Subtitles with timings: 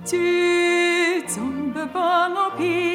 [0.03, 2.92] 主，總不把我撇。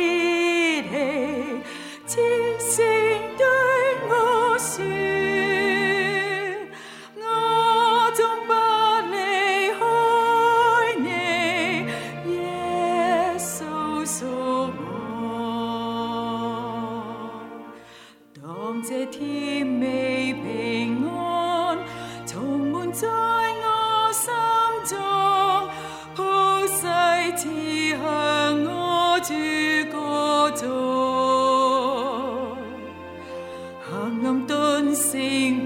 [19.12, 21.78] 天未平安
[22.26, 24.34] 重满在我心
[24.86, 24.98] 中
[26.16, 26.24] 铺
[26.68, 26.88] 世
[27.36, 27.48] 自
[27.92, 28.02] 向
[28.66, 29.32] 我住
[29.92, 30.66] 歌中
[33.82, 33.88] 黑
[34.28, 35.12] 暗顿成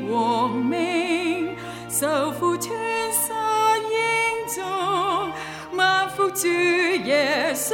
[0.08, 0.78] 光明
[1.90, 2.72] 受负穿
[3.14, 3.28] 山
[3.84, 3.98] 英
[4.56, 4.62] 中
[5.78, 7.72] 万福主耶稣。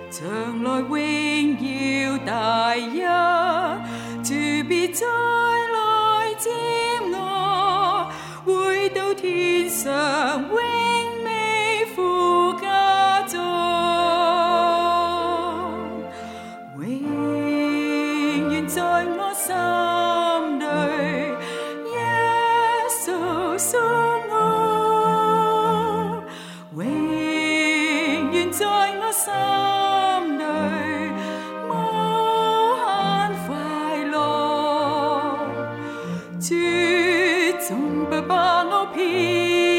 [0.10, 3.02] 长来永耀大一，
[4.24, 6.50] 诀别再来接
[7.12, 8.10] 我，
[8.46, 9.90] 回到天上。
[18.80, 20.66] 在我心裏，
[21.94, 22.08] 耶
[23.04, 23.78] 穌屬
[24.30, 26.24] 我，
[26.78, 26.86] 永
[28.32, 29.70] 遠在我心。
[36.42, 36.56] 主，
[37.68, 39.79] 總不把我撇。